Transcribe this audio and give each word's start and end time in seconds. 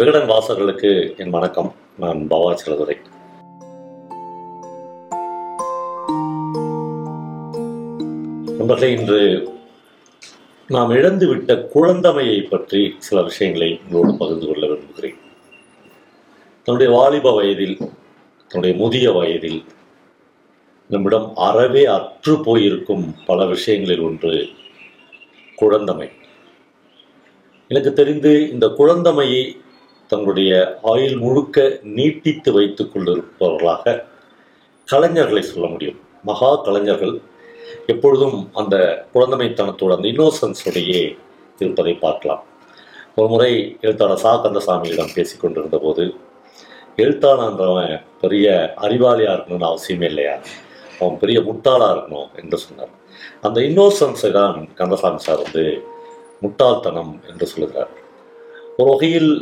விகடன் 0.00 0.28
வாசகர்களுக்கு 0.28 1.18
என் 1.18 1.30
வணக்கம். 1.30 1.74
நான் 1.98 2.26
பவா 2.30 2.54
சிலதுரை. 2.54 2.96
நண்பர்களே 8.58 8.92
இன்று 8.92 9.48
நாம் 10.68 10.90
இழந்துவிட்ட 10.90 11.68
குழந்தமையை 11.74 12.48
பற்றி 12.48 12.96
சில 12.98 13.22
விஷயங்களை 13.22 13.80
உங்களோடு 13.84 14.18
பகிர்ந்து 14.18 14.46
கொள்ள 14.46 14.66
விரும்புகிறேன். 14.66 15.16
தன்னுடைய 16.64 16.98
வாலிப 16.98 17.34
வயதில் 17.34 17.78
தன்னுடைய 18.48 18.84
முதிய 18.84 19.12
வயதில் 19.12 19.64
நம்மிடம் 20.88 21.32
அறவே 21.34 21.84
அற்று 21.84 22.40
போயிருக்கும் 22.40 23.14
பல 23.26 23.46
விஷயங்களில் 23.46 24.00
ஒன்று 24.00 24.48
குழந்தமை. 25.60 26.10
எனக்கு 27.68 27.92
தெரிந்து 27.92 28.50
இந்த 28.50 28.66
குழந்தமையை 28.66 29.56
தங்களுடைய 30.10 30.52
ஆயுள் 30.92 31.16
முழுக்க 31.24 31.66
நீட்டித்து 31.96 32.50
வைத்துக் 32.52 32.92
கொண்டிருப்பவர்களாக 32.92 33.94
கலைஞர்களை 34.88 35.42
சொல்ல 35.50 35.66
முடியும். 35.66 35.98
மகா 36.22 36.50
கலைஞர்கள் 36.66 37.14
எப்பொழுதும் 37.86 38.38
அந்த 38.52 38.76
குழந்தமைத்தனத்தோட 39.14 39.92
அந்த 39.96 40.08
இன்னோசன்ஸோடையே 40.08 41.02
இருப்பதை 41.58 41.94
பார்க்கலாம். 42.06 42.42
ஒரு 43.16 43.28
முறை 43.28 43.52
எழுத்தாளர் 43.80 44.22
சா. 44.24 44.32
கந்தசாமியிடம் 44.44 45.14
பேசிக்கொண்டிருந்த 45.14 45.78
போது 45.78 46.04
எழுத்தாளன்றவன் 46.96 47.94
பெரிய 48.20 48.46
அறிவாளியாக 48.76 49.36
இருக்கணும்னு 49.36 49.70
அவசியமே 49.72 50.08
இல்லையா? 50.12 50.34
அவன் 51.00 51.18
பெரிய 51.18 51.38
முட்டாளாக 51.40 51.94
இருக்கணும் 51.94 52.30
என்று 52.40 52.58
சொன்னார். 52.58 52.92
அந்த 53.46 53.58
இன்னோசன்ஸை 53.60 54.30
தான் 54.30 54.56
கந்தசாமி 54.74 55.18
சார் 55.18 55.42
வந்து 55.42 55.64
முட்டாள்தனம் 56.40 57.14
என்று 57.28 57.46
சொல்லுகிறார். 57.46 57.90
ஒரு 58.76 58.88
வகையில் 58.90 59.32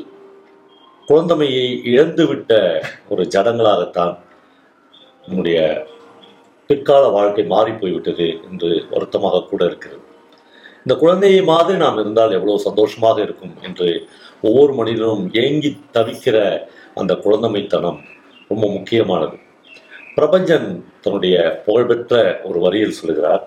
குழந்தமையை 1.08 1.66
இழந்துவிட்ட 1.84 2.52
ஒரு 3.08 3.22
ஜடங்களாகத்தான் 3.22 4.16
நம்முடைய 5.26 5.58
பிற்கால 6.66 7.04
வாழ்க்கை 7.08 7.44
மாறி 7.44 7.72
போய்விட்டது 7.72 8.26
என்று 8.50 8.70
வருத்தமாக 8.90 9.42
கூட 9.42 9.64
இருக்கிறது. 9.64 10.02
இந்த 10.82 10.94
குழந்தையை 10.94 11.42
மாதிரி 11.42 11.78
நாம் 11.78 11.98
இருந்தால் 11.98 12.32
எவ்வளவு 12.32 12.58
சந்தோஷமாக 12.58 13.22
இருக்கும் 13.22 13.54
என்று 13.62 13.88
ஒவ்வொரு 14.40 14.74
மனிதனும் 14.74 15.24
ஏங்கி 15.32 15.70
தவிக்கிற 15.92 16.36
அந்த 16.94 17.14
குழந்தமைத்தனம் 17.14 18.00
ரொம்ப 18.48 18.64
முக்கியமானது. 18.68 19.36
பிரபஞ்சன் 20.16 20.68
தன்னுடைய 21.00 21.62
புகழ்பெற்ற 21.66 22.40
ஒரு 22.44 22.60
வரியில் 22.60 22.98
சொல்கிறார் 23.00 23.42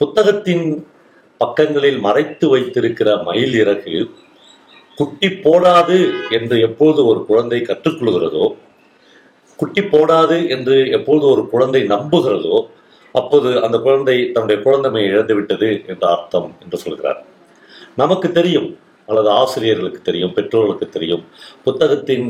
புத்தகத்தின் 0.00 0.66
பக்கங்களில் 1.40 2.00
மறைத்து 2.00 2.48
வைத்திருக்கிற 2.48 3.22
மயில் 3.22 3.54
இறகு 3.54 3.94
குட்டி 4.98 5.28
போடாது 5.44 5.98
என்று 6.30 6.56
எப்போது 6.60 7.00
ஒரு 7.06 7.20
குழந்தை 7.26 7.58
கற்றுக்கொள்கிறதோ 7.58 8.46
குட்டி 9.56 9.82
போடாது 9.82 10.36
என்று 10.48 10.76
எப்போது 10.90 11.24
ஒரு 11.26 11.42
குழந்தை 11.48 11.80
நம்புகிறதோ 11.82 12.58
அப்போது 13.14 13.48
அந்த 13.62 13.76
குழந்தை 13.78 14.16
தன்னுடைய 14.32 14.58
குழந்தைமை 14.62 15.02
இழந்துவிட்டது 15.12 15.68
என்ற 15.86 16.04
அர்த்தம் 16.14 16.48
என்று 16.62 16.78
சொல்கிறார். 16.78 17.20
நமக்கு 17.96 18.28
தெரியும் 18.32 18.68
அல்லது 19.06 19.30
ஆசிரியர்களுக்கு 19.30 20.00
தெரியும் 20.02 20.34
பெற்றோர்களுக்கு 20.34 20.88
தெரியும் 20.88 21.24
புத்தகத்தின் 21.64 22.26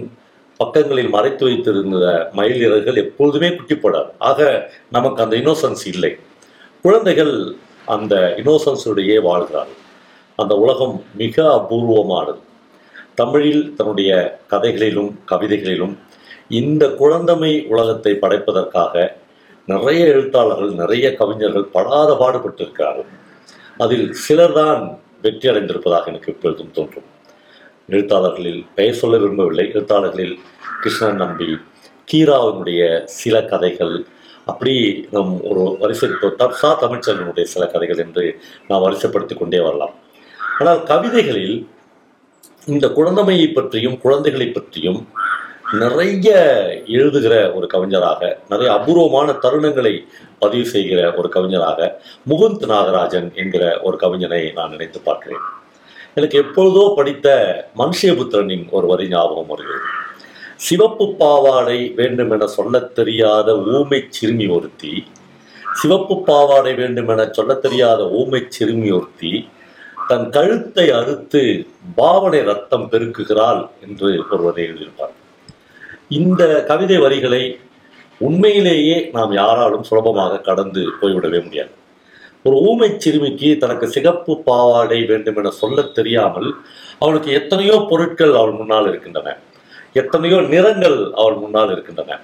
பக்கங்களில் 0.60 1.08
மறைத்து 1.08 1.44
வைத்திருந்த 1.44 2.06
மயில் 2.32 2.60
இறகுகள் 2.60 3.02
எப்பொழுதுமே 3.04 3.48
குட்டி 3.54 3.74
போடாது. 3.74 4.10
ஆக 4.18 4.48
நமக்கு 4.90 5.22
அந்த 5.22 5.36
இன்னோசன்ஸ் 5.36 5.84
இல்லை. 5.86 6.12
குழந்தைகள் 6.84 7.34
அந்த 7.86 8.14
இன்னோசன்ஸுடையே 8.36 9.18
வாழ்கிறார்கள். 9.22 9.80
அந்த 10.36 10.54
உலகம் 10.56 10.96
மிக 11.16 11.36
அபூர்வமானது. 11.58 12.40
தமிழில் 13.20 13.64
தன்னுடைய 13.78 14.10
கதைகளிலும் 14.52 15.10
கவிதைகளிலும் 15.30 15.94
இந்த 16.60 16.84
குழந்தமை 17.00 17.52
உலகத்தை 17.72 18.12
படைப்பதற்காக 18.22 18.94
நிறைய 19.72 20.02
எழுத்தாளர்கள் 20.14 20.72
நிறைய 20.82 21.06
கவிஞர்கள் 21.20 21.72
படாத 21.76 22.10
பாடுபட்டிருக்கிறார்கள். 22.20 23.08
அதில் 23.84 24.06
சிலர்தான் 24.24 24.82
வெற்றி 25.24 25.46
அடைந்திருப்பதாக 25.50 26.10
எனக்கு 26.12 26.32
எப்பொழுதும் 26.34 26.74
தோன்றும். 26.76 27.08
எழுத்தாளர்களில் 27.94 28.60
பெயர் 28.78 28.98
சொல்ல 29.00 29.16
விரும்பவில்லை. 29.22 29.66
எழுத்தாளர்களில் 29.74 30.36
கிருஷ்ணன் 30.82 31.20
நம்பி 31.22 31.48
கீராவினுடைய 32.08 32.82
சில 33.20 33.36
கதைகள் 33.52 33.96
அப்படி 34.50 34.74
நம் 35.14 35.32
ஒரு 35.48 35.62
வரிசை 35.80 36.08
சா 36.60 36.68
தமிழ்ச்செல்வனுடைய 36.82 37.46
சில 37.54 37.64
கதைகள் 37.72 38.02
என்று 38.04 38.24
நாம் 38.68 38.84
வரிசைப்படுத்தி 38.84 39.34
கொண்டே 39.38 39.60
வரலாம். 39.66 39.94
ஆனால் 40.58 40.80
கவிதைகளில் 40.92 41.56
இந்த 42.68 42.86
குழந்தமையை 42.86 43.52
பற்றியும் 43.52 43.98
குழந்தைகளை 43.98 44.48
பற்றியும் 44.48 45.08
நிறைய 45.72 46.30
எழுதுகிற 46.86 47.52
ஒரு 47.52 47.66
கவிஞராக 47.66 48.40
நிறைய 48.48 48.72
அபூர்வமான 48.72 49.32
தருணங்களை 49.32 50.06
பதிவு 50.38 50.64
செய்கிற 50.64 51.14
ஒரு 51.14 51.28
கவிஞராக 51.28 52.02
முகுந்த் 52.28 52.64
நாகராஜன் 52.66 53.34
என்கிற 53.34 53.80
ஒரு 53.80 53.96
கவிஞனை 53.96 54.52
நான் 54.52 54.70
நினைத்து 54.70 55.00
பார்க்கிறேன். 55.00 55.38
எனக்கு 56.14 56.38
எப்பொழுதோ 56.38 56.92
படித்த 56.96 57.28
மனுஷயபுத்திரனின் 57.76 58.70
ஒரு 58.70 58.86
வரி 58.86 59.08
ஞாபகம் 59.08 59.46
வருகிறது. 59.46 59.84
சிவப்பு 60.56 61.14
பாவாடை 61.14 61.92
வேண்டும் 61.96 62.30
என 62.30 62.46
சொல்லத் 62.46 62.94
தெரியாத 62.94 63.58
ஊமை 63.58 64.04
சிறுமி 64.08 64.46
ஒருத்தி 64.46 65.06
சிவப்பு 65.72 66.22
பாவாடை 66.22 66.74
வேண்டும் 66.74 67.08
என 67.08 67.28
சொல்லத் 67.30 67.62
தெரியாத 67.62 68.10
ஊமை 68.10 68.44
சிறுமி 68.48 68.90
ஒருத்தி 68.90 69.48
தன் 70.10 70.26
கழுத்தை 70.36 70.84
அறுத்து 70.98 71.40
பாவனை 71.98 72.40
ரத்தம் 72.50 72.86
பெருக்குகிறாள் 72.92 73.62
என்று 73.84 74.10
ஒருவரை 74.32 74.62
எழுதியிருப்பார். 74.68 75.14
இந்த 76.18 76.42
கவிதை 76.70 76.98
வரிகளை 77.04 77.42
உண்மையிலேயே 78.20 78.96
நாம் 79.16 79.32
யாராலும் 79.40 79.84
சுலபமாக 79.88 80.40
கடந்து 80.48 80.82
போய்விடவே 81.00 81.40
முடியாது. 81.44 81.72
ஒரு 82.46 82.56
ஊமை 82.68 82.88
சிறுமிக்கு 83.04 83.48
தனக்கு 83.62 83.86
சிகப்பு 83.96 84.32
பாவாடை 84.48 85.00
வேண்டும் 85.10 85.38
என 85.40 85.52
சொல்ல 85.62 85.82
தெரியாமல் 85.98 86.48
அவளுக்கு 87.02 87.30
எத்தனையோ 87.40 87.76
பொருட்கள் 87.90 88.34
அவள் 88.40 88.58
முன்னால் 88.60 88.88
இருக்கின்றன. 88.90 89.36
எத்தனையோ 90.00 90.38
நிறங்கள் 90.54 90.98
அவள் 91.20 91.38
முன்னால் 91.42 91.72
இருக்கின்றன. 91.74 92.18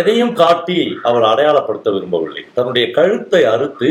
எதையும் 0.00 0.34
காட்டி 0.40 0.78
அவள் 1.08 1.26
அடையாளப்படுத்த 1.32 1.90
விரும்பவில்லை. 1.96 2.42
தன்னுடைய 2.56 2.86
கழுத்தை 2.98 3.42
அறுத்து 3.54 3.90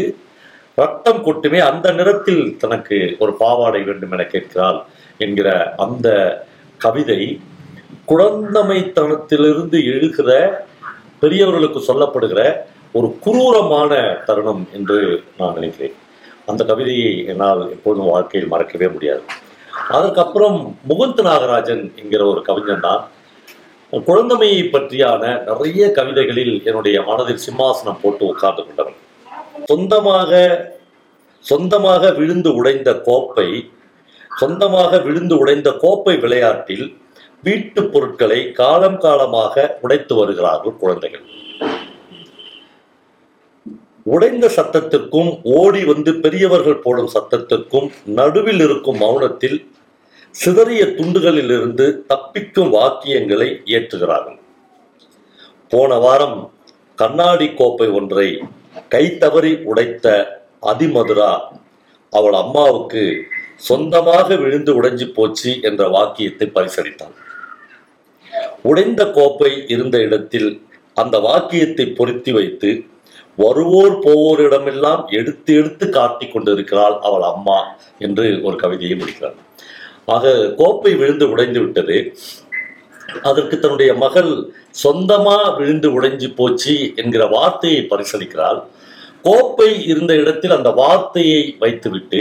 ரத்தம் 0.79 1.21
கொட்டுமே 1.25 1.59
அந்த 1.69 1.87
நிறத்தில் 1.99 2.43
தனக்கு 2.63 2.97
ஒரு 3.19 3.31
பாவாடை 3.43 3.81
வேண்டும் 3.89 4.13
என 4.15 4.23
கேட்கிறாள் 4.33 4.79
என்கிற 5.25 5.49
அந்த 5.85 6.07
கவிதை 6.85 7.21
குழந்தமைத்தனத்திலிருந்து 8.11 9.79
எழுகிற 9.93 10.29
பெரியவர்களுக்கு 11.23 11.79
சொல்லப்படுகிற 11.87 12.41
ஒரு 12.97 13.07
குரூரமான 13.25 13.91
தருணம் 14.27 14.63
என்று 14.77 14.99
நான் 15.39 15.57
நினைக்கிறேன். 15.57 15.97
அந்த 16.45 16.61
கவிதையை 16.69 17.11
என்னால் 17.31 17.61
எப்போதும் 17.75 18.11
வாழ்க்கையில் 18.13 18.51
மறக்கவே 18.53 18.87
முடியாது. 18.95 19.23
அதற்கப்புறம் 19.97 20.57
முகுந்த் 20.89 21.21
நாகராஜன் 21.27 21.83
என்கிற 22.01 22.21
ஒரு 22.31 22.41
கவிஞன் 22.47 22.85
தான். 22.87 23.03
குழந்தமையை 24.07 24.63
பற்றியான 24.71 25.23
நிறைய 25.49 25.83
கவிதைகளில் 25.97 26.55
என்னுடைய 26.69 26.97
மனதில் 27.09 27.43
சிம்மாசனம் 27.45 28.01
போட்டு 28.01 28.23
உட்கார்ந்து 28.31 28.63
கொண்டவன். 28.65 28.98
சொந்தமாக 29.65 30.31
சொந்தமாக 31.41 32.11
விழுந்து 32.11 32.55
உடைந்த 32.55 33.01
கோப்பை 33.01 33.69
சொந்தமாக 34.39 34.97
விழுந்து 34.97 35.37
உடைந்த 35.37 35.71
கோப்பை 35.71 36.17
விளையாட்டில் 36.17 36.97
வீட்டு 37.41 37.89
பொருட்களை 37.89 38.51
காலம் 38.51 38.97
காலமாக 38.97 39.77
உடைத்து 39.81 40.15
வருகிறார்கள் 40.15 40.77
குழந்தைகள். 40.77 41.25
உடைந்த 44.05 44.47
சத்தத்திற்கும் 44.47 45.41
ஓடி 45.43 45.85
வந்து 45.85 46.15
பெரியவர்கள் 46.15 46.79
போடும் 46.79 47.07
சத்தத்திற்கும் 47.07 47.91
நடுவில் 48.05 48.59
இருக்கும் 48.59 48.99
மௌனத்தில் 48.99 49.69
சிதறிய 50.31 50.85
துண்டுகளிலிருந்து 50.85 52.03
தப்பிக்கும் 52.07 52.69
வாக்கியங்களை 52.69 53.61
ஏற்றுகிறார்கள் 53.65 54.39
போன 55.69 55.97
வாரம் 55.97 56.51
கண்ணாடி 56.95 57.53
கோப்பை 57.53 57.87
ஒன்றை 57.89 58.41
கை 58.89 59.17
தவறி 59.17 59.51
உடைத்த 59.65 60.05
அதிமதுரா? 60.61 61.31
அவள் 62.13 62.33
அம்மாவுக்கு 62.33 63.03
சொந்தமாக 63.57 64.35
விழுந்து 64.35 64.81
உடைஞ்சு 64.81 65.05
போச்சு 65.13 65.61
என்ற 65.61 65.87
வாக்கியத்தை 65.87 66.47
பரிசளித்தாள் 66.47 67.15
உடைந்த 68.61 69.11
கோப்பை 69.11 69.65
இருந்த 69.67 69.97
இடத்தில் 69.99 70.49
அந்த 70.97 71.19
வாக்கியத்தை 71.19 71.85
பொருத்தி 71.89 72.31
வைத்து 72.31 72.69
வருவோர் 73.37 73.95
போவோரிடமெல்லாம் 73.99 75.03
எடுத்து 75.09 75.53
எடுத்து 75.53 75.89
காட்டி 75.89 76.25
கொண்டிருக்கிறாள் 76.27 76.97
அவள் 76.99 77.21
அம்மா 77.21 77.59
என்று 77.99 78.41
ஒரு 78.43 78.55
கவிதையை 78.55 78.97
முடிக்கிறார் 78.97 79.37
ஆக 80.05 80.27
கோப்பை 80.55 80.95
விழுந்து 80.95 81.29
உடைந்து 81.29 81.59
விட்டது 81.59 81.97
அதற்கு 83.21 83.59
தன்னுடைய 83.59 83.93
மகள் 83.95 84.31
சொந்தமா 84.83 85.57
விழுந்து 85.57 86.01
உடைஞ்சு 86.01 86.35
போச்சு 86.35 86.93
என்கிற 86.95 87.25
வார்த்தையை 87.27 87.87
பரிசளிக்கிறாள். 87.89 88.59
கோப்பை 89.23 89.85
இருந்த 89.85 90.13
இடத்தில் 90.13 90.51
அந்த 90.51 90.69
வார்த்தையை 90.73 91.55
வைத்துவிட்டு 91.59 92.19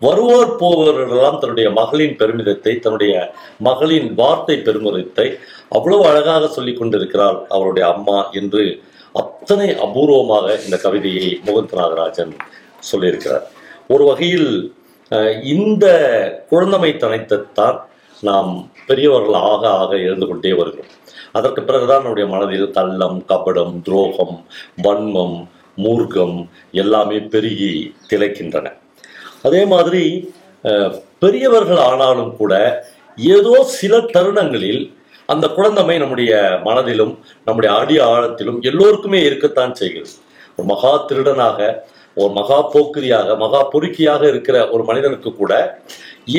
வருவோர் 0.00 0.56
போவவர்களெல்லாம் 0.60 1.38
தன்னுடைய 1.38 1.70
மகளின் 1.70 2.16
பெருமிதத்தை 2.16 2.78
தன்னுடைய 2.78 3.14
மகளின் 3.60 4.14
வார்த்தை 4.14 4.56
பெருமிதத்தை 4.58 5.26
அவ்வளவு 5.68 6.06
அழகாக 6.06 6.48
சொல்லி 6.48 6.72
கொண்டிருக்கிறாள் 6.72 7.46
அவருடைய 7.48 7.88
அம்மா 7.88 8.30
என்று 8.32 8.64
அத்தனை 9.14 9.68
அபூர்வமாக 9.82 10.58
இந்த 10.64 10.76
கவிதையை 10.76 11.40
முகந்த 11.44 11.76
நாகராஜன் 11.76 12.32
சொல்லியிருக்கிறார். 12.92 13.46
ஒரு 13.86 14.04
வகையில் 14.04 14.50
அஹ், 15.12 15.42
இந்த 15.48 15.84
குழந்தமை 16.50 16.96
தனைத்தான் 16.96 17.78
நாம் 18.26 18.50
பெரியவர்கள் 18.88 19.36
ஆக 19.50 19.62
ஆக 19.80 19.90
எழுந்து 20.06 20.26
கொண்டே 20.26 20.52
வருகிறோம். 20.58 20.92
அதற்கு 21.38 21.60
பிறகுதான் 21.62 22.02
நம்முடைய 22.04 22.26
மனதில் 22.34 22.68
கள்ளம் 22.76 23.18
கபடம் 23.30 23.74
துரோகம் 23.86 24.36
வன்மம் 24.84 25.38
மூர்க்கம் 25.84 26.36
எல்லாமே 26.82 27.18
பெருகி 27.32 27.72
திளைக்கின்றன. 28.10 28.66
அதே 29.46 29.62
மாதிரி 29.72 30.04
பெரியவர்கள் 31.22 31.82
ஆனாலும் 31.88 32.32
கூட 32.40 32.54
ஏதோ 33.18 33.54
சில 33.78 34.00
தருணங்களில் 34.14 34.82
அந்த 35.32 35.46
குழந்தமை 35.56 35.96
நம்முடைய 36.02 36.32
மனதிலும் 36.66 37.14
நம்முடைய 37.46 37.70
அடி 37.80 37.96
ஆழத்திலும் 38.10 38.58
எல்லோருக்குமே 38.70 39.20
இருக்கத்தான் 39.28 39.74
செய்கிறது. 39.80 40.14
ஒரு 40.56 40.66
மகா 40.72 40.92
திருடனாக 41.08 41.58
ஒரு 42.16 42.32
மகா 42.38 42.58
போக்கிரியாக 42.72 43.36
மகா 43.42 43.60
பொறுக்கியாக 43.72 44.22
இருக்கிற 44.32 44.56
ஒரு 44.74 44.82
மனிதனுக்கு 44.88 45.30
கூட 45.40 45.52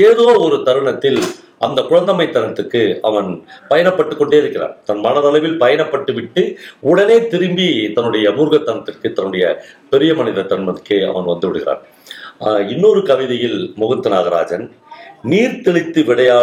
ஏதோ 0.08 0.26
ஒரு 0.46 0.58
தருணத்தில் 0.68 1.22
அந்த 1.66 1.80
குழந்தமைத்தனத்துக்கு 1.90 2.82
அவன் 3.10 3.30
பயணப்பட்டு 3.70 4.14
கொண்டே 4.18 4.38
இருக்கிறான். 4.38 4.76
தன் 4.86 5.04
மனதளவில் 5.06 5.58
பயணப்பட்டு 5.64 6.14
விட்டு 6.14 6.44
உடனே 6.92 7.18
திரும்பி 7.34 7.70
தன்னுடைய 7.96 8.30
மூர்க்கத்தனத்திற்கு 8.30 9.10
தன்னுடைய 9.12 9.46
பெரிய 9.90 10.14
மனித 10.14 10.48
தன்மத்துக்கு 10.52 10.98
அவன் 11.10 11.30
வந்து 11.32 11.48
விடுகிறான். 11.48 11.82
இன்னொரு 12.74 13.04
கவிதையில் 13.04 13.60
முகுந்த 13.82 14.10
நாகராஜன் 14.16 14.66
நீர் 15.32 15.62
தெளித்து 15.62 16.02
விளையா 16.10 16.40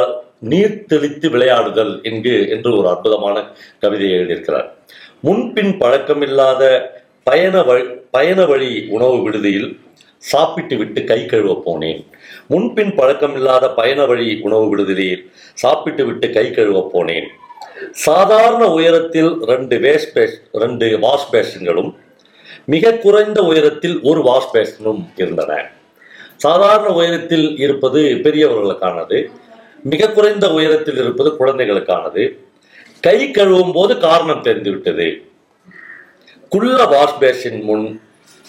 நீர் 0.53 0.85
தெளித்து 0.85 1.27
விளையாடுதல் 1.35 1.93
என்கு 2.09 2.35
என்று 2.55 2.71
ஒரு 2.79 2.87
அற்புதமான 2.89 3.37
கவிதையை 3.81 4.17
எழுதியிருக்கிறார். 4.19 4.69
முன்பின் 5.27 5.73
பழக்கமில்லாத 5.83 6.63
பயண 7.29 7.63
வழி 7.69 7.85
பயண 8.17 8.41
வழி 8.51 8.71
உணவு 8.97 9.17
விடுதியில் 9.23 9.69
சாப்பிட்டு 10.31 10.77
விட்டு 10.77 11.01
கை 11.05 11.21
கழுவ 11.27 11.55
போனேன். 11.67 12.01
முன்பின் 12.53 12.93
பழக்கமில்லாத 12.99 13.75
பயண 13.81 14.07
வழி 14.11 14.29
உணவு 14.47 14.67
விடுதலில் 14.69 15.23
சாப்பிட்டு 15.63 16.05
விட்டு 16.07 16.29
கை 16.37 16.47
கழுவ 16.51 16.81
போனேன். 16.95 17.29
சாதாரண 18.07 18.65
உயரத்தில் 18.79 19.31
ரெண்டு 19.53 19.77
வேஸ்ட் 19.85 20.13
பேஸ் 20.17 20.37
ரெண்டு 20.63 20.87
வாஷ் 20.99 21.29
பேஷன்களும் 21.33 21.91
மிக 22.67 22.93
குறைந்த 23.05 23.41
உயரத்தில் 23.51 23.97
ஒரு 24.03 24.21
வாஷ் 24.29 24.53
பேஷனும் 24.55 25.03
இருந்தன. 25.17 25.59
சாதாரண 26.37 26.89
உயரத்தில் 27.01 27.47
இருப்பது 27.65 28.01
பெரியவர்களுக்கானது 28.25 29.19
மிக 29.93 30.09
குறைந்த 30.11 30.47
உயரத்தில் 30.57 30.99
இருப்பது 31.03 31.31
குழந்தைகளுக்கானது. 31.41 32.25
கை 33.01 33.19
கழுவும் 33.31 33.73
போது 33.73 33.95
காரணம் 33.99 34.43
தெரிந்துவிட்டது 34.43 35.09
குள்ள 36.49 36.77
வாஷ் 36.95 37.19
பேஷின் 37.21 37.63
முன் 37.69 37.87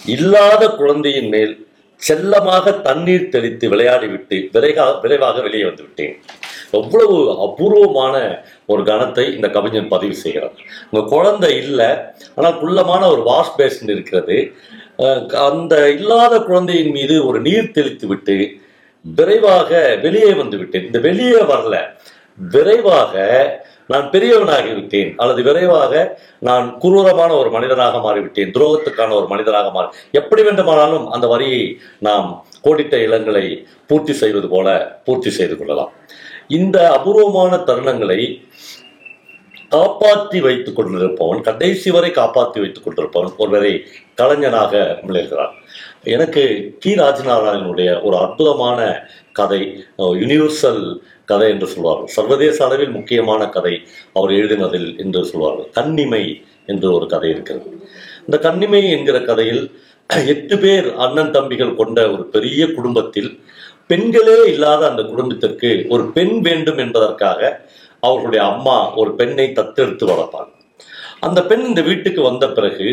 இல்லாத 0.06 0.64
குழந்தையின் 0.82 1.30
மேல் 1.36 1.54
செல்லமாக 2.02 2.72
தண்ணீர் 2.88 3.32
தெளித்து 3.36 3.66
விளையாடிவிட்டு 3.70 4.38
விரைவாக 4.56 4.98
விரைவாக 5.04 5.42
வெளியே 5.46 5.66
வந்து 5.70 5.84
விட்டேன் 5.86 6.16
எவ்வளவு 6.80 7.16
அபூர்வமான 7.46 8.16
ஒரு 8.72 8.82
கணத்தை 8.90 9.26
இந்த 9.36 9.48
கவிஞன் 9.56 9.92
பதிவு 9.94 10.16
செய்கிறார். 10.24 10.58
உங்க 10.90 11.02
குழந்தை 11.16 11.52
இல்லை 11.64 11.90
ஆனால் 12.36 12.60
குள்ளமான 12.62 13.04
ஒரு 13.14 13.22
வாஷ் 13.30 13.58
பேசின் 13.60 13.94
இருக்கிறது. 13.96 14.38
அந்த 15.50 15.74
இல்லாத 15.98 16.36
குழந்தையின் 16.50 16.94
மீது 16.98 17.16
ஒரு 17.30 17.40
நீர் 17.48 17.76
தெளித்து 17.78 18.08
விட்டு 18.08 18.38
விரைவாக 19.06 19.72
வெளியே 20.06 20.32
வந்து 20.42 20.58
விட்டேன். 20.58 20.88
இந்த 20.90 21.00
வெளியே 21.08 21.42
வரல. 21.54 21.78
விரைவாக 22.38 23.16
நான் 23.92 24.08
பெரியவனாகி 24.14 24.72
விட்டேன் 24.78 25.12
அல்லது 25.22 25.42
விரைவாக 25.48 25.94
நான் 26.48 26.66
குரூரமான 26.84 27.32
ஒரு 27.42 27.50
மனிதனாக 27.56 28.02
மாறிவிட்டேன். 28.06 28.54
துரோகத்துக்கான 28.56 29.16
ஒரு 29.20 29.28
மனிதனாக 29.34 29.70
மாறி 29.76 29.90
எப்படி 30.22 30.44
வேண்டுமானாலும் 30.48 31.06
அந்த 31.18 31.28
வரியை 31.34 31.62
நாம் 32.08 32.30
கோடிட்ட 32.66 32.96
இளங்களை 33.08 33.46
பூர்த்தி 33.90 34.14
செய்வது 34.22 34.48
போல 34.56 34.78
பூர்த்தி 35.06 35.32
செய்து 35.40 35.58
கொள்ளலாம். 35.58 35.92
இந்த 36.60 36.78
அபூர்வமான 36.98 37.56
தருணங்களை 37.70 38.22
காப்பாற்றி 39.76 40.40
வைத்துக் 40.46 40.76
கொண்டிருப்பவன் 40.76 41.42
கடைசி 41.48 41.90
வரை 41.96 42.10
காப்பாற்றி 42.18 42.60
வைத்துக் 42.64 42.86
கொண்டிருப்பவன் 42.86 43.34
ஒருவரை 43.44 43.72
கலைஞனாக 44.22 44.74
விளைகிறான் 45.08 45.56
எனக்கு 46.16 46.44
கி. 46.84 46.92
ராஜநாராயணனுடைய 47.02 47.90
ஒரு 48.08 48.16
அற்புதமான 48.26 48.80
கதை 49.40 49.62
யுனிவர்சல் 50.22 50.84
கதை 51.32 51.48
என்று 51.54 51.68
சொல்வார்கள். 51.74 52.12
சர்வதேச 52.18 52.58
அளவில் 52.66 52.96
முக்கியமான 52.98 53.42
கதை 53.56 53.74
அவர் 54.18 54.34
எழுதினதில் 54.40 54.90
என்று 55.04 55.22
சொல்வார்கள். 55.32 55.70
கன்னிமை 55.78 56.24
என்று 56.72 56.88
ஒரு 56.98 57.06
கதை 57.14 57.30
இருக்கிறது. 57.36 57.70
இந்த 58.26 58.38
கன்னிமை 58.48 58.82
என்கிற 58.96 59.18
கதையில் 59.30 59.64
எட்டு 60.34 60.56
பேர் 60.64 60.88
அண்ணன் 61.06 61.34
தம்பிகள் 61.36 61.78
கொண்ட 61.80 62.00
ஒரு 62.14 62.24
பெரிய 62.36 62.62
குடும்பத்தில் 62.78 63.32
பெண்களே 63.92 64.38
இல்லாத 64.52 64.82
அந்த 64.90 65.04
குடும்பத்திற்கு 65.12 65.70
ஒரு 65.94 66.04
பெண் 66.16 66.36
வேண்டும் 66.48 66.80
என்பதற்காக 66.84 67.42
அவர்களுடைய 68.08 68.42
அம்மா 68.52 68.78
ஒரு 69.02 69.12
பெண்ணை 69.20 69.46
தத்தெடுத்து 69.60 70.06
வளர்ப்பாங்க. 70.12 70.52
அந்த 71.26 71.40
பெண் 71.50 71.64
இந்த 71.70 71.82
வீட்டுக்கு 71.82 72.22
வந்த 72.22 72.46
பிறகு 72.58 72.88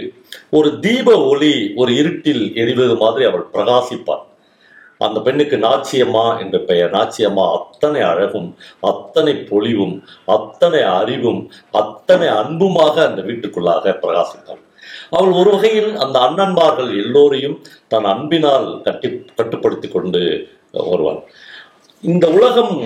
ஒரு 0.59 0.69
தீப 0.85 1.09
ஒளி 1.31 1.55
ஒரு 1.81 1.93
இருட்டில் 2.01 2.45
எரிவது 2.63 2.95
மாதிரி 3.03 3.25
அவள் 3.31 3.51
பிரகாசிப்பாள். 3.55 4.25
அந்த 5.07 5.19
பெண்ணுக்கு 5.27 5.57
நாச்சியம்மா 5.67 6.27
என்ற 6.43 6.59
பெயர். 6.71 6.91
நாச்சியம்மா 6.97 7.45
அத்தனை 7.59 8.03
அழகும் 8.11 8.49
அத்தனை 8.91 9.35
பொலிவும் 9.51 9.97
அத்தனை 10.37 10.83
அறிவும் 10.99 11.41
அத்தனை 11.83 12.29
அன்புமாக 12.41 12.95
அந்த 13.09 13.23
வீட்டுக்குள்ளாக 13.23 13.95
பிரகாசித்தாள் 14.03 14.63
அவள் 15.17 15.33
ஒரு 15.41 15.51
வகையில் 15.55 15.91
அந்த 15.97 16.17
அண்ணன்மார்கள் 16.27 16.91
எல்லோரையும் 17.03 17.57
தன் 17.93 18.07
அன்பினால் 18.13 18.69
கட்டி 18.83 19.09
கட்டுப்படுத்தி 19.39 19.89
கொண்டு 19.89 20.23
வருவாள். 20.91 21.21
இந்த 22.05 22.27
உலகம் 22.37 22.77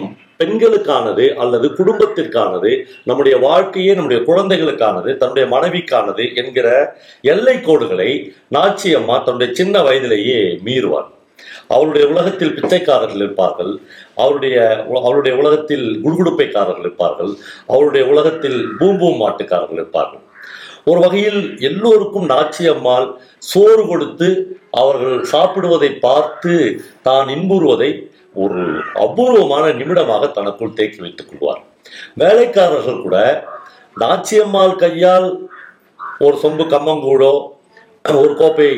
பெண்களுக்கானது 0.41 1.25
அல்லது 1.43 1.67
குடும்பத்திற்கானது 1.79 2.71
நம்முடைய 3.09 3.37
வாழ்க்கையே 3.47 3.93
நம்முடைய 3.95 4.21
குழந்தைகளுக்கானது 4.29 5.11
தன்னுடைய 5.23 5.47
மனைவிக்கானது 5.55 6.25
என்கிற 6.41 6.69
எல்லை 7.35 7.57
கோடுகளை 7.69 8.11
நாச்சியம்மா 8.57 9.17
தன்னுடைய 9.23 9.51
சின்ன 9.61 9.83
வயதிலேயே 9.83 10.41
மீறுவாள். 10.67 11.09
அவருடைய 11.75 12.05
உலகத்தில் 12.13 12.55
பிச்சைக்காரர்கள் 12.57 13.23
இருப்பார்கள். 13.25 13.73
அவருடைய 14.23 14.57
அவருடைய 15.07 15.35
உலகத்தில் 15.43 15.87
குடுகுடுப்பைக்காரர்கள் 16.05 16.87
இருப்பார்கள். 16.87 17.33
அவருடைய 17.75 18.05
உலகத்தில் 18.13 18.59
பூம்பூம் 18.81 19.21
மாட்டுக்காரர்கள் 19.25 19.81
இருப்பார்கள். 19.83 20.25
ஒரு 20.91 21.01
வகையில் 21.05 21.41
எல்லோருக்கும் 21.69 22.29
நாச்சியம்மாள் 22.35 23.09
சோறு 23.51 23.83
கொடுத்து 23.89 24.29
அவர்கள் 24.83 25.19
சாப்பிடுவதை 25.33 25.91
பார்த்து 26.07 26.55
தான் 27.09 27.29
இன்புறுவதை 27.35 27.91
ஒரு 28.45 28.63
அபூர்வமான 29.05 29.65
நிமிடமாக 29.81 30.25
தனக்குள் 30.39 30.77
தேக்கி 30.79 31.01
வைத்துக் 31.05 31.29
கொள்வார். 31.31 31.63
வேலைக்காரர்கள் 32.23 33.05
கூட 33.05 33.19
நாச்சியம்மாள் 34.03 34.75
கையால் 34.83 35.29
ஒரு 36.27 36.37
சொம்பு 36.43 36.65
கம்மங்கூடோ 36.73 37.33
ஒரு 38.23 38.33
கோப்பை 38.41 38.69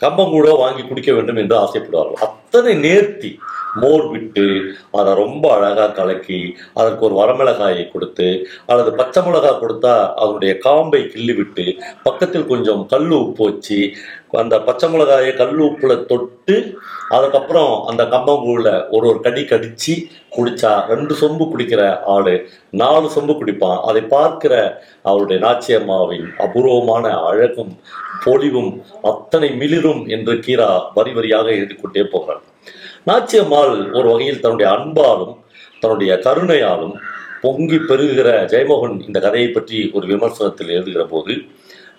கம்பங்கூடோ 0.00 0.56
வாங்கி 0.56 0.82
குடிக்க 0.82 1.12
வேண்டும் 1.12 1.36
என்று 1.36 1.56
ஆசைப்படுவார்கள். 1.56 2.20
அத்தனை 2.20 2.74
நேர்த்தி 2.76 3.38
மோர் 3.74 4.08
விட்டு 4.08 4.46
அதை 4.92 5.14
ரொம்ப 5.14 5.54
அழகாக 5.54 5.92
கலக்கி 5.92 6.54
அதற்கு 6.74 7.04
ஒரு 7.04 7.14
வரமிளகாயை 7.14 7.90
கொடுத்து 7.90 8.46
அல்லது 8.66 8.94
பச்சை 8.94 9.22
மிளகாய் 9.22 9.60
கொடுத்தா 9.60 10.12
அதனுடைய 10.14 10.58
காம்பை 10.58 11.06
கிள்ளி 11.06 11.32
விட்டு 11.32 11.76
பக்கத்தில் 12.02 12.46
கொஞ்சம் 12.46 12.86
கல் 12.86 13.10
உப்பு 13.10 13.44
வச்சு 13.44 13.92
அந்த 14.30 14.58
பச்சை 14.60 14.88
மிளகாயை 14.90 15.36
கல் 15.36 15.56
உப்புல 15.58 16.04
தொட்டு 16.04 16.76
அதுக்கப்புறம் 17.08 17.86
அந்த 17.86 18.04
கம்பங்கூழில் 18.04 18.86
ஒரு 18.90 19.08
ஒரு 19.08 19.20
கடி 19.20 19.42
கடிச்சு 19.42 19.94
குடிச்சா 20.36 20.86
ரெண்டு 20.86 21.14
சொம்பு 21.14 21.44
குடிக்கிற 21.44 22.00
ஆளு 22.04 22.48
நாலு 22.70 23.10
சொம்பு 23.14 23.32
குடிப்பான். 23.32 23.80
அதை 23.80 24.02
பார்க்கிற 24.02 24.82
அவருடைய 25.02 25.46
நாச்சியம்மாவின் 25.46 26.34
அபூர்வமான 26.36 27.20
அழகும் 27.20 27.78
பொலிவும் 28.24 28.84
அத்தனை 29.02 29.50
மிளிரும் 29.50 30.08
என்று 30.08 30.34
கீரா 30.34 30.70
வரி 30.94 31.10
வரியாக 31.10 31.44
எழுதி 31.44 31.74
கொண்டே 31.74 32.02
போகிறார் 32.02 32.49
நாச்சியம்மாள் 33.06 33.92
ஒரு 33.92 34.08
வகையில் 34.08 34.40
தன்னுடைய 34.40 34.72
அன்பாலும் 34.72 35.36
தன்னுடைய 35.80 36.14
கருணையாலும் 36.14 36.94
பொங்கி 37.40 37.78
பெருகிற 37.78 38.28
ஜெயமோகன் 38.44 39.06
இந்த 39.06 39.20
கதையை 39.20 39.48
பற்றி 39.48 39.90
ஒரு 39.92 40.06
விமர்சனத்தில் 40.06 40.68
எழுதுகிற 40.68 41.04
போது 41.04 41.34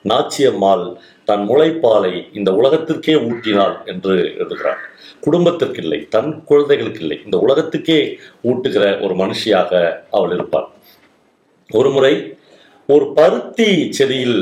நாச்சியம்மாள் 0.10 0.86
தன் 1.26 1.50
முளைப்பாலை 1.50 2.14
இந்த 2.34 2.52
உலகத்திற்கே 2.52 3.16
ஊட்டினாள் 3.30 3.76
என்று 3.86 4.36
எழுதுகிறார் 4.38 4.82
குடும்பத்திற்கு 5.20 5.82
இல்லை 5.82 6.08
தன் 6.10 6.44
குழந்தைகளுக்கு 6.44 7.00
இல்லை 7.00 7.18
இந்த 7.24 7.38
உலகத்துக்கே 7.38 8.18
ஊட்டுகிற 8.44 9.02
ஒரு 9.04 9.14
மனுஷியாக 9.16 9.72
அவள் 10.12 10.34
இருப்பாள். 10.34 10.68
ஒரு 11.70 11.90
முறை 11.90 12.38
ஒரு 12.90 13.12
பருத்தி 13.14 13.92
செடியில் 13.92 14.40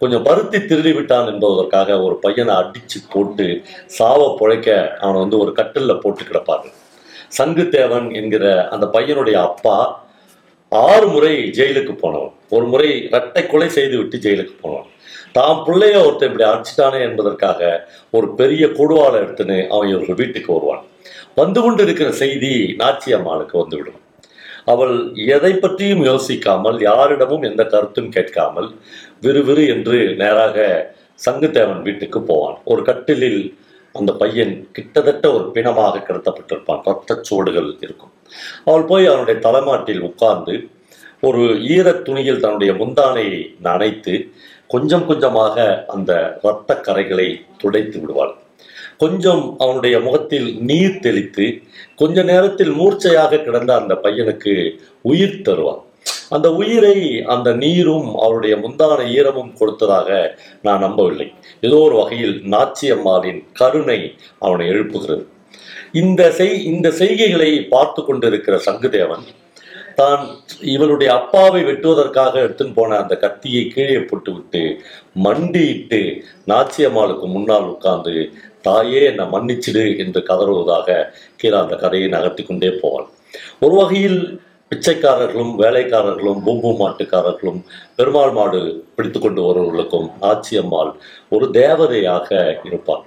கொஞ்சம் 0.00 0.24
பருத்தி 0.24 0.58
திருடி 0.64 0.92
விட்டான் 0.92 1.28
என்பதற்காக 1.32 1.98
ஒரு 2.00 2.16
பையனை 2.24 2.54
அடிச்சு 2.54 2.98
போட்டு 3.08 3.46
சாவ 3.98 4.22
புழைக்க 4.40 4.68
அவனை 5.00 5.18
வந்து 5.20 5.38
ஒரு 5.38 5.52
கட்டில்ல 5.58 5.94
போட்டு 6.00 6.24
கிடப்பாரு 6.24 6.68
சங்குத்தேவன் 7.38 8.08
என்கிற 8.14 8.44
அந்த 8.74 8.86
பையனுடைய 8.86 9.36
அப்பா 9.48 9.76
ஆறு 10.72 11.06
முறை 11.06 11.32
ஜெயிலுக்கு 11.58 11.92
போனவன். 11.94 12.34
ஒரு 12.50 12.66
முறை 12.66 12.88
இரட்டை 13.08 13.42
கொலை 13.46 13.68
செய்து 13.68 13.96
விட்டு 13.96 14.16
ஜெயிலுக்கு 14.24 14.54
போனவன். 14.62 14.90
தான் 15.32 15.60
பிள்ளைய 15.66 15.96
ஒருத்தன் 16.06 16.30
இப்படி 16.30 16.46
அடிச்சிட்டானே 16.50 17.00
என்பதற்காக 17.08 17.60
ஒரு 18.10 18.26
பெரிய 18.34 18.66
கொடுவாளை 18.78 19.18
எடுத்துன்னு 19.22 19.58
அவன் 19.74 19.90
இவர்கள் 19.92 20.20
வீட்டுக்கு 20.22 20.50
வருவான். 20.54 20.84
வந்து 21.34 21.60
கொண்டு 21.64 21.82
இருக்கிற 21.86 22.10
செய்தி 22.22 22.52
நாச்சியம்மாளுக்கு 22.82 23.56
வந்துவிடும் 23.62 24.00
அவள் 24.72 24.94
எதை 25.14 25.52
பற்றியும் 25.52 26.04
யோசிக்காமல் 26.04 26.78
யாரிடமும் 26.82 27.42
எந்த 27.42 27.64
கருத்தும் 27.64 28.08
கேட்காமல் 28.08 28.68
விறுவிறு 29.22 29.64
என்று 29.74 29.98
நேராக 30.22 30.66
சங்குத்தேவன் 31.26 31.82
வீட்டுக்கு 31.82 32.20
போவான். 32.22 32.56
ஒரு 32.64 32.82
கட்டிலில் 32.82 33.42
அந்த 33.92 34.12
பையன் 34.12 34.54
கிட்டத்தட்ட 34.72 35.26
ஒரு 35.32 35.44
பிணமாக 35.54 36.02
கிடத்தப்பட்டிருப்பான். 36.08 36.82
ரத்தச் 36.88 37.26
சுவடுகள் 37.28 37.68
இருக்கும். 37.80 38.12
அவள் 38.64 38.84
போய் 38.84 39.06
அவனுடைய 39.06 39.40
தலைமாட்டில் 39.40 40.02
உட்கார்ந்து 40.08 40.56
ஒரு 41.20 41.42
ஈர 41.74 41.92
துணியில் 42.06 42.40
தன்னுடைய 42.40 42.72
முந்தானையை 42.72 43.40
நனைத்து 43.64 44.14
கொஞ்சம் 44.68 45.06
கொஞ்சமாக 45.06 45.84
அந்த 45.88 46.12
இரத்த 46.42 46.80
கரைகளை 46.86 47.28
துடைத்து 47.58 48.00
விடுவாள். 48.00 48.34
கொஞ்சம் 49.00 49.42
அவனுடைய 49.58 49.96
முகத்தில் 50.00 50.48
நீர் 50.68 51.00
தெளித்து 51.00 51.46
கொஞ்ச 51.96 52.22
நேரத்தில் 52.22 52.72
மூர்ச்சையாக 52.72 53.38
கிடந்த 53.38 53.70
அந்த 53.74 53.94
பையனுக்கு 54.04 54.54
உயிர் 55.04 55.42
தருவான். 55.42 55.82
அந்த 56.30 56.48
உயிரை 56.52 56.96
அந்த 57.24 57.48
நீரும் 57.54 58.08
அவருடைய 58.24 58.54
முந்தான 58.56 59.00
ஈரமும் 59.16 59.52
கொடுத்ததாக 59.58 60.08
நான் 60.62 60.84
நம்பவில்லை. 60.86 61.28
ஏதோ 61.60 61.78
ஒரு 61.78 61.96
வகையில் 61.96 62.36
நாச்சியம்மாளின் 62.54 63.40
கருணை 63.52 64.00
அவனை 64.38 64.66
எழுப்புகிறது. 64.72 65.24
இந்த 65.94 66.22
செய் 66.38 66.56
இந்த 66.64 66.88
செய்கைகளை 67.00 67.50
பார்த்து 67.74 68.00
கொண்டிருக்கிற 68.02 68.54
சங்குதேவன் 68.68 69.26
தான் 69.94 70.22
இவனுடைய 70.74 71.10
அப்பாவை 71.20 71.60
வெட்டுவதற்காக 71.64 72.34
எடுத்துன்னு 72.44 72.76
போன 72.78 72.96
அந்த 73.02 73.14
கத்தியை 73.16 73.62
கீழே 73.66 74.00
போட்டுவிட்டு 74.00 74.62
மண்டியிட்டு 75.26 76.00
நாச்சியம்மாளுக்கு 76.50 77.26
முன்னால் 77.26 77.70
உட்கார்ந்து 77.70 78.14
தாயே 78.66 79.00
என்னை 79.10 79.26
மன்னிச்சிடு 79.34 79.84
என்று 80.04 80.20
கதறுவதாக 80.30 80.98
கீழே 81.40 81.56
அந்த 81.62 81.76
கதையை 81.84 82.08
நகர்த்தி 82.16 82.42
கொண்டே 82.44 82.70
போவான் 82.82 83.08
ஒரு 83.64 83.74
வகையில் 83.80 84.20
பிச்சைக்காரர்களும் 84.72 85.52
வேலைக்காரர்களும் 85.62 86.40
பூம்பு 86.46 86.70
மாட்டுக்காரர்களும் 86.80 87.60
பெருமாள் 87.96 88.32
மாடு 88.38 88.60
பிடித்து 88.96 89.18
கொண்டு 89.20 89.42
வருவர்களுக்கும் 89.48 90.08
நாச்சியம்மாள் 90.22 90.90
ஒரு 91.34 91.46
தேவதையாக 91.60 92.28
இருப்பாள். 92.68 93.04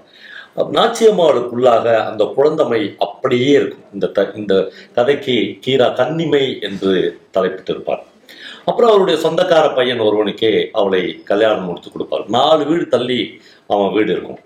நாச்சியம்மாளுக்குள்ளாக 0.78 1.86
அந்த 2.10 2.24
குழந்தமை 2.38 2.82
அப்படியே 3.06 3.52
இருக்கும். 3.60 3.88
இந்த 3.96 4.08
த 4.18 4.22
இந்த 4.40 4.54
கதைக்கு 4.98 5.36
கீரா 5.66 5.90
கன்னிமை 6.00 6.46
என்று 6.68 6.94
தலைப்பிட்டிருப்பார் 7.36 8.04
அப்புறம் 8.70 8.92
அவருடைய 8.92 9.18
சொந்தக்கார 9.24 9.66
பையன் 9.78 10.06
ஒருவனுக்கே 10.08 10.54
அவளை 10.82 11.02
கல்யாணம் 11.32 11.68
முடித்து 11.70 11.90
கொடுப்பார். 11.92 12.26
நாலு 12.38 12.64
வீடு 12.70 12.86
தள்ளி 12.96 13.20
அவன் 13.74 13.94
வீடு 13.96 14.12
இருக்கும். 14.16 14.40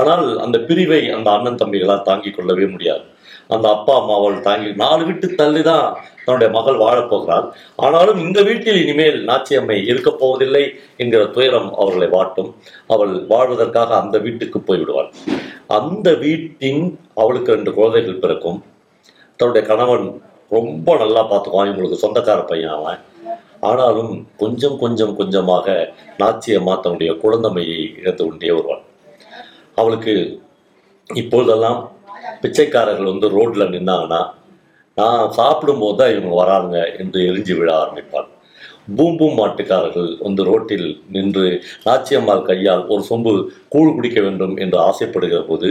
ஆனால் 0.00 0.26
அந்த 0.44 0.56
பிரிவை 0.68 1.02
அந்த 1.16 1.28
அண்ணன் 1.36 1.60
தம்பிகளால் 1.62 2.08
தாங்கிக் 2.08 2.36
கொள்ளவே 2.36 2.66
முடியாது. 2.74 3.04
அந்த 3.54 3.66
அப்பா 3.74 3.94
அம்மா 4.00 4.14
அவள் 4.20 4.44
தாங்கி 4.46 4.68
நாலு 4.84 5.02
வீட்டு 5.08 5.26
தள்ளி 5.40 5.60
தான் 5.70 5.86
தன்னுடைய 6.24 6.48
மகள் 6.56 6.78
வாழப்போகிறாள் 6.84 7.44
ஆனாலும் 7.84 8.20
இந்த 8.24 8.38
வீட்டில் 8.48 8.78
இனிமேல் 8.82 9.18
நாச்சியம்மை 9.28 9.76
இருக்கப் 9.90 10.18
போவதில்லை 10.20 10.62
என்கிற 11.02 11.20
துயரம் 11.36 11.68
அவர்களை 11.82 12.08
வாட்டும். 12.16 12.50
அவள் 12.94 13.12
வாழ்வதற்காக 13.32 13.94
அந்த 14.02 14.18
வீட்டுக்கு 14.26 14.60
போய்விடுவாள். 14.68 15.10
அந்த 15.78 16.08
வீட்டின் 16.24 16.82
அவளுக்கு 17.22 17.54
ரெண்டு 17.56 17.74
குழந்தைகள் 17.78 18.22
பிறக்கும். 18.24 18.58
தன்னுடைய 19.40 19.64
கணவன் 19.70 20.06
ரொம்ப 20.56 20.96
நல்லா 21.02 21.22
பார்த்துக்குவான். 21.30 21.70
இவங்களுக்கு 21.70 22.04
சொந்தக்கார 22.06 22.42
பையன் 22.52 22.74
அவன். 22.78 23.00
ஆனாலும் 23.70 24.12
கொஞ்சம் 24.42 24.76
கொஞ்சம் 24.82 25.16
கொஞ்சமாக 25.16 25.66
நாச்சியம்மா 26.20 26.74
தன்னுடைய 26.84 27.12
குழந்தமையை 27.22 27.80
இழந்து 28.00 28.22
கொண்டே 28.24 28.52
வருவாள். 28.56 28.82
அவளுக்கு 29.80 30.14
இப்பொழுதெல்லாம் 31.10 31.80
பிச்சைக்காரர்கள் 32.42 33.12
வந்து 33.12 33.28
ரோட்டில் 33.36 33.72
நின்னாங்கன்னா 33.74 34.22
நான் 34.96 35.32
சாப்பிடும்போது 35.38 35.98
தான் 35.98 36.12
இவங்க 36.14 36.34
வராங்க 36.42 36.76
என்று 37.02 37.18
எரிஞ்சு 37.30 37.54
விழ 37.58 37.68
ஆரம்பிப்பாள். 37.82 38.28
பூம்பூம் 38.98 39.38
மாட்டுக்காரர்கள் 39.40 40.10
வந்து 40.26 40.42
ரோட்டில் 40.48 40.88
நின்று 41.14 41.46
நாச்சியம்மாள் 41.86 42.44
கையால் 42.48 42.84
ஒரு 42.92 43.02
சொம்பு 43.08 43.32
கூழ் 43.74 43.94
குடிக்க 43.96 44.20
வேண்டும் 44.26 44.54
என்று 44.64 44.78
ஆசைப்படுகிற 44.88 45.40
போது 45.46 45.68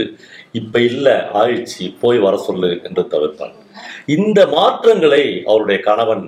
இப்போ 0.60 0.80
இல்லை 0.90 1.14
ஆயிடுச்சு 1.40 1.86
போய் 2.02 2.18
வர 2.26 2.36
சொல்லு 2.48 2.70
என்று 2.88 3.04
தவிர்ப்பாள். 3.14 3.54
இந்த 4.16 4.40
மாற்றங்களை 4.56 5.22
அவருடைய 5.50 5.78
கணவன் 5.88 6.24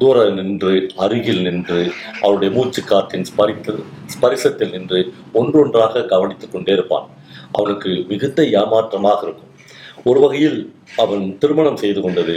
தூர 0.00 0.18
நின்று 0.30 0.72
அருகில் 0.96 1.42
நின்று 1.42 1.78
அவருடைய 2.20 2.50
மூச்சு 2.54 2.82
காற்றின் 2.84 3.26
ஸ்பரித்து 3.30 3.74
ஸ்பரிசத்தில் 4.12 4.70
நின்று 4.70 4.98
ஒன்றொன்றாக 5.34 6.04
கவனித்துக் 6.06 6.52
கொண்டே 6.52 6.72
இருப்பான். 6.72 7.06
அவனுக்கு 7.52 7.90
மிகுந்த 8.08 8.42
ஏமாற்றமாக 8.60 9.20
இருக்கும். 9.22 9.46
ஒரு 10.04 10.20
வகையில் 10.20 10.58
அவன் 10.96 11.24
திருமணம் 11.38 11.76
செய்து 11.76 12.00
கொண்டது 12.00 12.36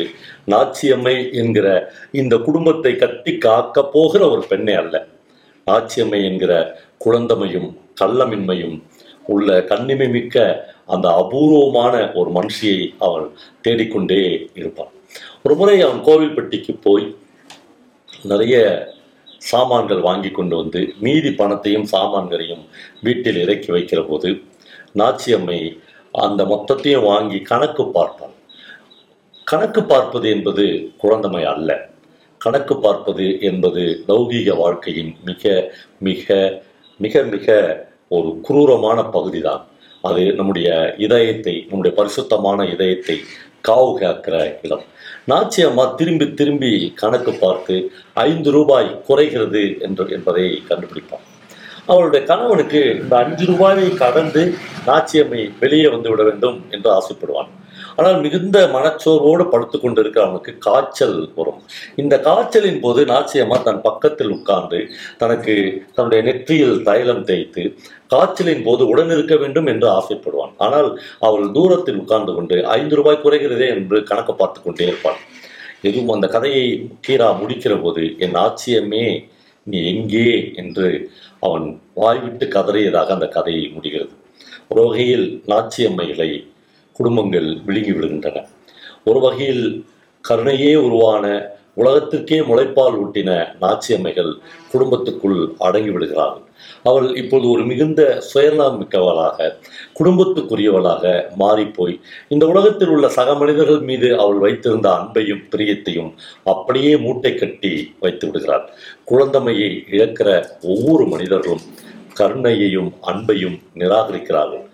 நாச்சியம்மை 0.52 1.16
என்கிற 1.32 1.68
இந்த 2.12 2.38
குடும்பத்தை 2.38 2.96
கட்டி 2.96 3.38
காக்க 3.38 3.84
போகிற 3.86 4.30
ஒரு 4.30 4.44
பெண்ணே 4.48 4.74
அல்ல. 4.74 4.96
நாச்சியம்மை 5.68 6.22
என்கிற 6.24 6.54
குழந்தமையும் 7.06 7.70
கள்ளமின்மையும் 8.02 8.78
உள்ள 9.26 9.60
கண்ணிமை 9.72 10.08
மிக்க 10.10 10.38
அந்த 10.86 11.08
அபூர்வமான 11.14 11.96
ஒரு 12.14 12.30
மனுஷியை 12.30 12.80
அவன் 13.00 13.28
தேடிக்கொண்டே 13.62 14.22
இருப்பான் 14.54 14.92
ஒரு 15.44 15.56
முறை 15.56 15.76
அவன் 15.82 16.02
கோவில்பட்டிக்கு 16.04 16.74
போய் 16.82 17.06
நிறைய 18.24 18.58
சாமான்கள் 19.42 20.00
வாங்கி 20.00 20.30
கொண்டு 20.30 20.56
வந்து 20.56 20.94
மீதி 21.00 21.32
பணத்தையும் 21.32 21.86
சாமான்களையும் 21.86 22.64
வீட்டில் 23.02 23.36
இறக்கி 23.36 23.72
வைக்கிற 23.72 24.08
போது 24.08 24.42
நாச்சியம்மை 24.96 25.80
அந்த 26.14 26.44
மொத்தத்தையும் 26.46 27.04
வாங்கி 27.04 27.40
கணக்கு 27.42 27.84
பார்ப்பாள் 27.84 28.32
கணக்கு 29.48 29.84
பார்ப்பது 29.84 30.30
என்பது 30.30 30.94
குழந்தமை 31.04 31.44
அல்ல. 31.44 31.92
கணக்கு 32.38 32.80
பார்ப்பது 32.80 33.42
என்பது 33.42 34.04
லௌகீக 34.08 34.58
வாழ்க்கையின் 34.58 35.16
மிக 35.26 35.72
மிக 36.00 36.28
மிக 37.00 37.24
மிக 37.24 37.48
ஒரு 38.08 38.40
குரூரமான 38.42 39.10
பகுதி 39.10 39.42
தான் 39.42 39.68
அது 40.02 40.34
நம்முடைய 40.34 40.96
இதயத்தை 40.98 41.66
நம்முடைய 41.70 41.96
பரிசுத்தமான 41.98 42.66
இதயத்தை 42.66 43.18
காவு 43.68 43.92
காக்கிற 44.02 44.38
இடம். 44.66 44.86
நாச்சியம்மா 45.32 45.84
திரும்பி 45.96 46.26
திரும்பி 46.40 46.72
கணக்கு 47.02 47.34
பார்த்து 47.34 47.76
ஐந்து 48.14 48.52
ரூபாய் 48.52 48.90
குறைகிறது 49.08 49.64
என்று 49.80 50.06
என்பதை 50.10 50.46
கண்டுபிடிப்பார் 50.70 51.28
அவளுடைய 51.86 52.22
கணவனுக்கு 52.26 52.82
இந்த 53.02 53.14
அஞ்சு 53.24 53.46
ரூபாயை 53.46 53.88
கடந்து 54.04 54.44
நாச்சியம்மை 54.88 55.42
வெளியே 55.60 55.88
வந்து 55.88 56.10
விட 56.10 56.24
வேண்டும் 56.24 56.58
என்று 56.70 56.90
ஆசைப்படுவான். 57.00 57.52
ஆனால் 57.96 58.20
மிகுந்த 58.20 58.58
மனச்சோர்வோடு 58.76 59.44
படுத்து 59.50 59.80
கொண்டிருக்க 59.80 60.24
அவனுக்கு 60.24 60.58
காய்ச்சல் 60.58 61.30
வரும். 61.36 61.60
இந்த 61.96 62.20
காய்ச்சலின் 62.20 62.80
போது 62.80 63.06
நாச்சியம்மா 63.06 63.64
தன் 63.64 63.82
பக்கத்தில் 63.82 64.32
உட்கார்ந்து 64.32 64.80
தனக்கு 65.18 65.84
தன்னுடைய 65.96 66.24
நெற்றியில் 66.24 66.84
தைலம் 66.84 67.24
தேய்த்து 67.24 67.76
காய்ச்சலின் 68.08 68.64
போது 68.64 68.88
உடன் 68.88 69.10
இருக்க 69.10 69.36
வேண்டும் 69.36 69.66
என்று 69.66 69.88
ஆசைப்படுவான். 69.90 70.54
ஆனால் 70.58 71.00
அவள் 71.20 71.52
தூரத்தில் 71.52 71.96
உட்கார்ந்து 71.96 72.34
கொண்டு 72.34 72.66
ஐந்து 72.68 72.96
ரூபாய் 72.96 73.24
குறைகிறதே 73.24 73.68
என்று 73.68 74.04
கணக்கு 74.04 74.36
பார்த்து 74.36 74.62
கொண்டே 74.62 74.86
இருப்பாள். 74.86 75.20
எதுவும் 75.82 76.10
அந்த 76.10 76.28
கதையை 76.28 76.90
கீரா 77.08 77.30
முடிக்கிற 77.40 77.82
போது 77.82 78.16
என் 78.18 78.34
ஆச்சியமே 78.34 79.06
நீ 79.64 79.80
எங்கே? 79.94 80.52
என்று 80.56 80.88
அவன் 81.40 81.82
வாய்விட்டு 81.94 82.46
கதறியதாக 82.46 83.06
அந்த 83.06 83.28
கதையை 83.28 83.72
முடிகிறது. 83.74 84.14
ரோகையில் 84.76 85.28
நாச்சியம்மைகளை 85.48 86.30
குடும்பங்கள் 86.94 87.50
விழுங்கி 87.66 87.92
விடுகின்றன 87.92 88.46
ஒரு 89.04 89.20
வகையில் 89.20 89.66
கருணையே 90.26 90.76
உருவான 90.76 91.26
உலகத்திற்கே 91.76 92.38
முளைப்பால் 92.40 92.98
ஊட்டின 93.04 93.32
நாச்சியம்மைகள் 93.62 94.32
குடும்பத்துக்குள் 94.74 95.40
அடங்கி 95.58 95.90
விடுகிறாள். 95.90 96.36
அவள் 96.84 97.08
இப்போது 97.16 97.50
ஒரு 97.50 97.64
மிகுந்த 97.64 98.02
சுயநலம் 98.20 98.78
மிக்கவளாக 98.82 99.48
குடும்பத்துக்குரியவளாக 100.00 101.24
மாறிப்போய் 101.40 101.96
இந்த 102.30 102.48
உலகத்தில் 102.48 102.88
உள்ள 102.88 103.10
சக 103.10 103.34
மனிதர்கள் 103.34 103.80
மீது 103.80 104.20
அவள் 104.20 104.38
வைத்திருந்த 104.38 104.90
அன்பையும் 104.90 105.44
பிரியத்தையும் 105.52 106.12
அப்படியே 106.44 106.94
மூட்டை 106.98 107.34
கட்டி 107.36 107.74
வைத்து 108.00 108.28
விடுகிறாள். 108.28 108.66
குழந்தமையை 109.12 109.72
இழக்கிற 109.92 110.30
ஒவ்வொரு 110.62 111.06
மனிதர்களும் 111.06 111.66
கருணையையும் 112.20 112.92
அன்பையும் 113.08 113.58
நிராகரிக்கிறார்கள். 113.76 114.66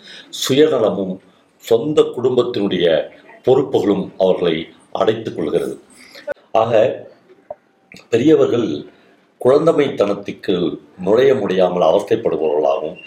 சுயநலமும் 0.41 1.15
சொந்த 1.63 2.01
குடும்பத்தினுடைய 2.15 2.85
பொறுப்புகளும் 3.45 4.05
அவர்களை 4.17 4.55
அடைத்துக் 4.91 5.35
கொள்கிறது. 5.37 5.75
ஆக 6.51 6.71
பெரியவர்கள் 8.09 8.69
குழந்தமைத்தனத்துக்கு 9.41 10.53
நுழைய 11.05 11.31
முடியாமல் 11.41 11.85
அவஸ்தைப்படுபவர்களாகவும் 11.89 12.97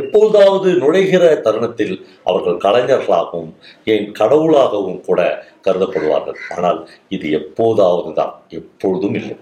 எப்பொழுதாவது 0.00 0.68
நுழைகிற 0.82 1.24
தருணத்தில் 1.46 1.94
அவர்கள் 2.24 2.62
கலைஞர்களாகவும் 2.66 3.52
ஏன் 3.94 4.06
கடவுளாகவும் 4.20 5.00
கூட 5.08 5.20
கருதப்படுவார்கள். 5.66 6.38
ஆனால் 6.56 6.80
இது 7.08 7.30
எப்போதாவது 7.40 8.12
தான் 8.20 8.34
எப்பொழுதும் 8.48 9.14
இல்லை. 9.14 9.36